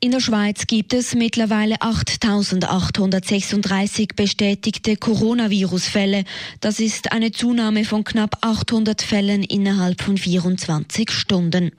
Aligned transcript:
In 0.00 0.10
der 0.10 0.20
Schweiz 0.20 0.66
gibt 0.66 0.92
es 0.94 1.14
mittlerweile 1.14 1.76
8.836 1.76 4.14
bestätigte 4.14 4.96
Coronavirus-Fälle. 4.96 6.24
Das 6.60 6.80
ist 6.80 7.12
eine 7.12 7.32
Zunahme 7.32 7.84
von 7.84 8.04
knapp 8.04 8.38
800 8.42 9.02
Fällen 9.02 9.42
innerhalb 9.42 10.02
von 10.02 10.18
24 10.18 11.10
Stunden. 11.10 11.72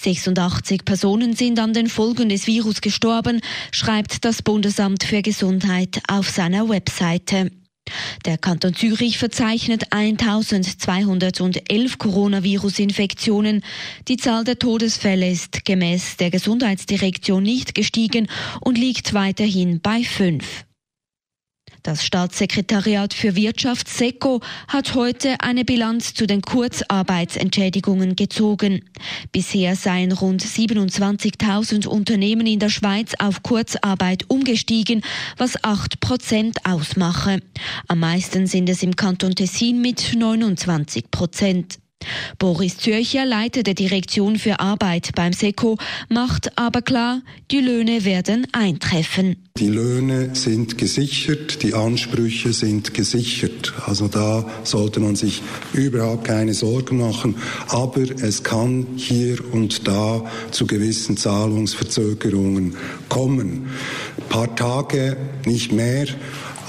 86 0.00 0.84
Personen 0.84 1.36
sind 1.36 1.58
an 1.58 1.72
den 1.72 1.88
Folgen 1.88 2.28
des 2.28 2.46
Virus 2.46 2.80
gestorben, 2.80 3.40
schreibt 3.70 4.24
das 4.24 4.42
Bundesamt 4.42 5.04
für 5.04 5.22
Gesundheit 5.22 6.00
auf 6.08 6.28
seiner 6.28 6.68
Webseite. 6.68 7.50
Der 8.24 8.38
Kanton 8.38 8.74
Zürich 8.74 9.18
verzeichnet 9.18 9.86
1211 9.90 11.98
Coronavirus-Infektionen. 11.98 13.64
Die 14.06 14.16
Zahl 14.16 14.44
der 14.44 14.58
Todesfälle 14.58 15.28
ist 15.28 15.64
gemäß 15.64 16.18
der 16.18 16.30
Gesundheitsdirektion 16.30 17.42
nicht 17.42 17.74
gestiegen 17.74 18.28
und 18.60 18.78
liegt 18.78 19.14
weiterhin 19.14 19.80
bei 19.80 20.04
fünf. 20.04 20.64
Das 21.82 22.04
Staatssekretariat 22.04 23.12
für 23.12 23.34
Wirtschaft 23.34 23.88
SECO 23.88 24.40
hat 24.68 24.94
heute 24.94 25.40
eine 25.40 25.64
Bilanz 25.64 26.14
zu 26.14 26.28
den 26.28 26.40
Kurzarbeitsentschädigungen 26.40 28.14
gezogen. 28.14 28.84
Bisher 29.32 29.74
seien 29.74 30.12
rund 30.12 30.44
27.000 30.44 31.88
Unternehmen 31.88 32.46
in 32.46 32.60
der 32.60 32.68
Schweiz 32.68 33.14
auf 33.18 33.42
Kurzarbeit 33.42 34.30
umgestiegen, 34.30 35.02
was 35.36 35.64
8 35.64 35.98
Prozent 35.98 36.58
ausmache. 36.64 37.40
Am 37.88 37.98
meisten 37.98 38.46
sind 38.46 38.68
es 38.68 38.84
im 38.84 38.94
Kanton 38.94 39.34
Tessin 39.34 39.82
mit 39.82 40.14
29 40.16 41.10
Prozent. 41.10 41.81
Boris 42.38 42.76
Zürcher 42.78 43.24
leitet 43.24 43.66
die 43.66 43.74
Direktion 43.74 44.38
für 44.38 44.60
Arbeit 44.60 45.10
beim 45.14 45.32
SECO, 45.32 45.78
macht 46.08 46.58
aber 46.58 46.82
klar, 46.82 47.22
die 47.50 47.60
Löhne 47.60 48.04
werden 48.04 48.46
eintreffen. 48.52 49.36
Die 49.58 49.68
Löhne 49.68 50.34
sind 50.34 50.78
gesichert, 50.78 51.62
die 51.62 51.74
Ansprüche 51.74 52.54
sind 52.54 52.94
gesichert. 52.94 53.74
Also 53.84 54.08
da 54.08 54.48
sollte 54.64 54.98
man 54.98 55.14
sich 55.14 55.42
überhaupt 55.74 56.24
keine 56.24 56.54
Sorgen 56.54 56.98
machen. 56.98 57.36
Aber 57.68 58.00
es 58.00 58.42
kann 58.42 58.86
hier 58.96 59.38
und 59.52 59.86
da 59.86 60.24
zu 60.50 60.66
gewissen 60.66 61.18
Zahlungsverzögerungen 61.18 62.76
kommen. 63.10 63.68
Ein 64.16 64.28
paar 64.30 64.56
Tage, 64.56 65.18
nicht 65.44 65.70
mehr. 65.70 66.06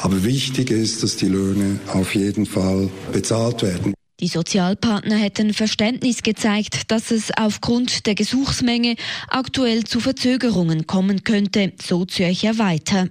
Aber 0.01 0.25
wichtig 0.25 0.69
ist, 0.69 1.01
dass 1.03 1.15
die 1.15 1.29
Löhne 1.29 1.79
auf 1.87 2.13
jeden 2.15 2.45
Fall 2.45 2.89
bezahlt 3.13 3.61
werden. 3.61 3.93
Die 4.19 4.27
Sozialpartner 4.27 5.17
hätten 5.17 5.53
Verständnis 5.53 6.21
gezeigt, 6.21 6.91
dass 6.91 7.11
es 7.11 7.31
aufgrund 7.35 8.05
der 8.05 8.15
Gesuchsmenge 8.15 8.95
aktuell 9.27 9.83
zu 9.83 9.99
Verzögerungen 9.99 10.87
kommen 10.87 11.23
könnte, 11.23 11.73
so 11.81 12.05
Zürcher 12.05 12.57
weiter. 12.57 13.09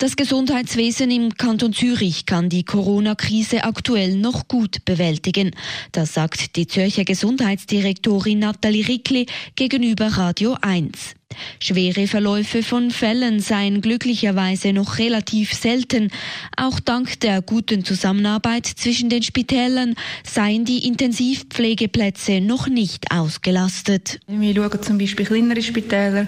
Das 0.00 0.14
Gesundheitswesen 0.14 1.10
im 1.10 1.34
Kanton 1.34 1.72
Zürich 1.72 2.24
kann 2.24 2.48
die 2.48 2.62
Corona-Krise 2.62 3.64
aktuell 3.64 4.14
noch 4.14 4.46
gut 4.46 4.84
bewältigen. 4.84 5.50
Das 5.90 6.14
sagt 6.14 6.54
die 6.54 6.68
Zürcher 6.68 7.04
Gesundheitsdirektorin 7.04 8.38
Nathalie 8.38 8.86
Rickli 8.86 9.26
gegenüber 9.56 10.06
Radio 10.06 10.56
1. 10.60 11.17
Schwere 11.60 12.06
Verläufe 12.06 12.62
von 12.62 12.90
Fällen 12.90 13.40
seien 13.40 13.80
glücklicherweise 13.80 14.72
noch 14.72 14.98
relativ 14.98 15.52
selten. 15.52 16.10
Auch 16.56 16.80
dank 16.80 17.20
der 17.20 17.42
guten 17.42 17.84
Zusammenarbeit 17.84 18.66
zwischen 18.66 19.08
den 19.08 19.22
Spitälern 19.22 19.94
seien 20.24 20.64
die 20.64 20.86
Intensivpflegeplätze 20.86 22.40
noch 22.40 22.68
nicht 22.68 23.10
ausgelastet. 23.10 24.20
Wir 24.26 24.54
schauen 24.54 24.82
zum 24.82 24.98
Beispiel 24.98 25.26
kleinere 25.26 25.62
Spitäler, 25.62 26.26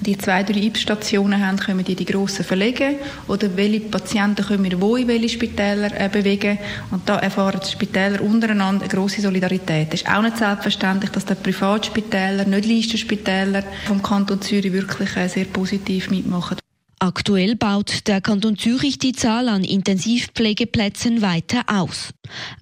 die 0.00 0.16
zwei, 0.16 0.42
drei 0.42 0.60
IP-Stationen 0.60 1.44
haben, 1.44 1.58
können 1.58 1.84
wir 1.86 1.94
die, 1.94 2.04
grossen 2.04 2.44
verlegen 2.44 2.96
oder 3.28 3.54
welche 3.56 3.80
Patienten 3.80 4.44
können 4.44 4.64
wir 4.64 4.80
wo 4.80 4.96
in 4.96 5.08
welche 5.08 5.28
Spitäler 5.28 5.90
äh, 5.98 6.08
bewegen 6.08 6.58
und 6.90 7.08
da 7.08 7.18
erfahren 7.18 7.60
die 7.62 7.70
Spitäler 7.70 8.20
untereinander 8.22 8.84
eine 8.84 8.92
grosse 8.92 9.20
Solidarität. 9.20 9.88
Es 9.92 10.02
ist 10.02 10.10
auch 10.10 10.22
nicht 10.22 10.38
selbstverständlich, 10.38 11.10
dass 11.10 11.26
die 11.26 11.34
Privatspitäler, 11.34 12.44
nicht 12.44 12.66
Listenspitäler 12.66 13.62
vom 13.86 14.02
Kanton 14.02 14.40
Zürich 14.40 14.72
wirklich 14.72 15.16
äh, 15.16 15.28
sehr 15.28 15.44
positiv 15.44 16.10
mitmachen. 16.10 16.56
Aktuell 17.02 17.56
baut 17.56 18.06
der 18.08 18.20
Kanton 18.20 18.58
Zürich 18.58 18.98
die 18.98 19.12
Zahl 19.12 19.48
an 19.48 19.64
Intensivpflegeplätzen 19.64 21.22
weiter 21.22 21.62
aus. 21.66 22.10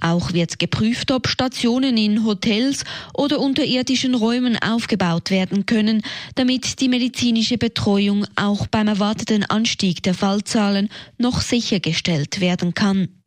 Auch 0.00 0.32
wird 0.32 0.60
geprüft, 0.60 1.10
ob 1.10 1.26
Stationen 1.26 1.97
in 1.97 2.25
Hotels 2.25 2.84
oder 3.12 3.41
unterirdischen 3.41 4.15
Räumen 4.15 4.56
aufgebaut 4.56 5.32
werden 5.32 5.66
können, 5.66 6.03
damit 6.37 6.81
die 6.81 6.88
medizinische 6.88 7.59
Betreuung 7.59 8.27
auch 8.37 8.69
beim 8.69 8.87
erwarteten 8.87 9.43
Anstieg 9.43 10.04
der 10.04 10.15
Fallzahlen 10.15 10.88
noch 11.19 11.41
sichergestellt 11.41 12.41
werden 12.41 12.75
kann. 12.75 13.17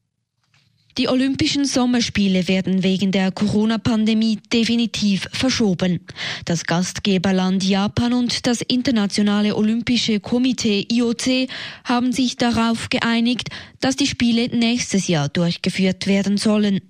Die 0.98 1.08
Olympischen 1.08 1.66
Sommerspiele 1.66 2.48
werden 2.48 2.84
wegen 2.84 3.12
der 3.12 3.32
Corona-Pandemie 3.32 4.40
definitiv 4.52 5.28
verschoben. 5.32 6.02
Das 6.46 6.66
Gastgeberland 6.66 7.64
Japan 7.64 8.14
und 8.14 8.46
das 8.46 8.62
Internationale 8.62 9.56
Olympische 9.56 10.20
Komitee 10.20 10.86
IOC 10.92 11.50
haben 11.86 12.12
sich 12.12 12.36
darauf 12.36 12.90
geeinigt, 12.90 13.50
dass 13.80 13.96
die 13.96 14.08
Spiele 14.08 14.50
nächstes 14.56 15.08
Jahr 15.08 15.30
durchgeführt 15.30 16.08
werden 16.08 16.38
sollen. 16.38 16.82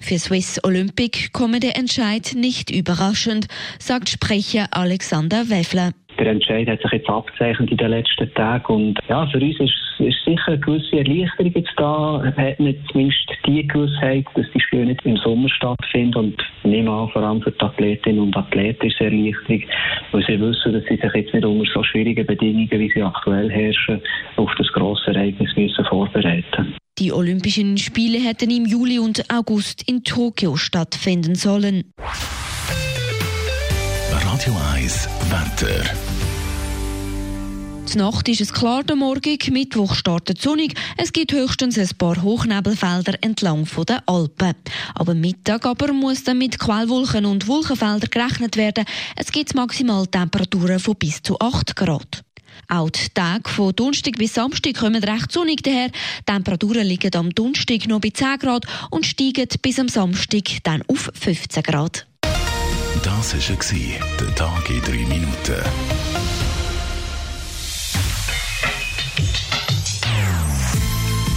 Für 0.00 0.18
Swiss 0.18 0.60
Olympic 0.64 1.32
komme 1.32 1.60
der 1.60 1.76
Entscheid 1.76 2.32
nicht 2.34 2.70
überraschend, 2.70 3.46
sagt 3.78 4.08
Sprecher 4.08 4.66
Alexander 4.72 5.48
Weffler. 5.50 5.92
Der 6.18 6.32
Entscheid 6.32 6.68
hat 6.68 6.82
sich 6.82 6.92
jetzt 6.92 7.08
abgezeichnet 7.08 7.70
in 7.70 7.76
den 7.76 7.90
letzten 7.90 8.32
Tagen 8.34 8.72
und 8.72 8.98
ja, 9.08 9.26
für 9.28 9.38
uns 9.38 9.58
ist, 9.60 9.72
ist 10.00 10.24
sicher 10.24 10.48
eine 10.48 10.58
gewisse 10.58 10.98
Erleichterung 10.98 11.52
jetzt 11.54 11.72
da. 11.76 12.22
Hat 12.36 12.60
nicht 12.60 12.78
zumindest 12.90 13.30
die 13.46 13.66
Gewissheit, 13.66 14.26
dass 14.34 14.46
die 14.54 14.60
Spiele 14.60 14.86
nicht 14.86 15.04
im 15.06 15.16
Sommer 15.18 15.48
stattfinden 15.48 16.18
und 16.18 16.42
nehme 16.64 16.90
an, 16.90 17.08
vor 17.08 17.22
allem 17.22 17.40
für 17.40 17.52
die 17.52 17.60
Athletinnen 17.60 18.20
und 18.20 18.36
Athleten 18.36 18.86
ist 18.86 18.96
es 19.00 19.06
eine 19.06 19.16
Erleichterung, 19.16 19.62
weil 20.12 20.26
sie 20.26 20.40
wissen, 20.40 20.72
dass 20.72 20.84
sie 20.84 20.96
sich 20.96 21.14
jetzt 21.14 21.32
nicht 21.32 21.44
unter 21.44 21.70
so 21.72 21.82
schwierigen 21.84 22.26
Bedingungen, 22.26 22.70
wie 22.70 22.90
sie 22.90 23.02
aktuell 23.02 23.50
herrschen, 23.50 24.02
auf 24.36 24.50
das 24.58 24.68
grosse 24.72 25.12
Ereignis 25.12 25.56
müssen 25.56 25.84
vorbereiten 25.86 26.49
die 27.00 27.12
Olympischen 27.12 27.78
Spiele 27.78 28.20
hätten 28.20 28.50
im 28.50 28.66
Juli 28.66 28.98
und 28.98 29.32
August 29.32 29.82
in 29.86 30.04
Tokio 30.04 30.56
stattfinden 30.56 31.34
sollen. 31.34 31.92
Radio 34.10 34.54
1 34.74 35.08
Wetter. 35.30 35.82
Die 37.92 37.98
Nacht 37.98 38.28
ist 38.28 38.42
es 38.42 38.52
klar, 38.52 38.84
der 38.84 38.96
Morgen, 38.96 39.38
Mittwoch 39.50 39.94
startet 39.94 40.40
sonnig. 40.40 40.74
Es 40.96 41.12
gibt 41.12 41.32
höchstens 41.32 41.78
ein 41.78 41.88
paar 41.98 42.22
Hochnebelfelder 42.22 43.14
entlang 43.22 43.66
der 43.88 44.02
Alpen. 44.06 44.54
Aber 44.94 45.14
Mittag 45.14 45.66
aber 45.66 45.92
muss 45.92 46.22
dann 46.22 46.38
mit 46.38 46.58
Quellwolken 46.58 47.24
und 47.24 47.48
Wolkenfeldern 47.48 48.10
gerechnet 48.10 48.56
werden. 48.56 48.84
Es 49.16 49.32
gibt 49.32 49.54
Maximaltemperaturen 49.54 50.78
von 50.78 50.94
bis 50.96 51.22
zu 51.22 51.38
8 51.40 51.74
Grad. 51.74 52.22
Auch 52.68 52.90
die 52.90 53.08
Tage 53.12 53.48
von 53.48 53.74
Donnerstag 53.74 54.16
bis 54.16 54.34
Samstag 54.34 54.74
kommen 54.74 55.02
recht 55.02 55.32
sonnig 55.32 55.62
daher. 55.62 55.88
Die 55.88 56.24
Temperaturen 56.26 56.86
liegen 56.86 57.14
am 57.14 57.34
Donnerstag 57.34 57.86
noch 57.88 58.00
bei 58.00 58.10
10 58.10 58.38
Grad 58.38 58.66
und 58.90 59.06
steigen 59.06 59.48
bis 59.60 59.78
am 59.78 59.88
Samstag 59.88 60.44
dann 60.62 60.82
auf 60.86 61.10
15 61.14 61.62
Grad. 61.62 62.06
Das 63.02 63.34
war 63.34 64.06
der 64.20 64.34
Tag 64.34 64.70
in 64.70 64.82
3 64.82 64.90
Minuten. 65.08 65.62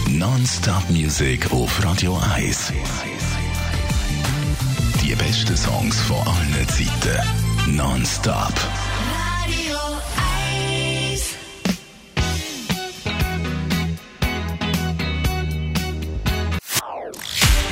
Non-Stop 0.10 0.90
Music 0.90 1.52
auf 1.52 1.84
Radio 1.84 2.20
1. 2.36 2.72
Die 5.04 5.16
besten 5.16 5.58
Songs 5.58 6.00
von 6.02 6.18
allen 6.18 6.68
Zeiten. 6.70 7.76
Non-Stop. 7.76 8.54